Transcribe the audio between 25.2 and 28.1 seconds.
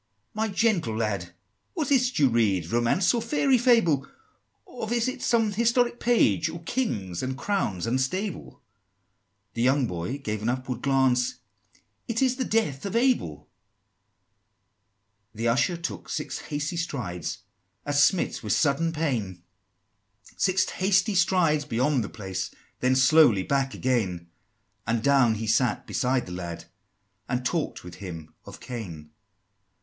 he sat beside the lad, And talk'd with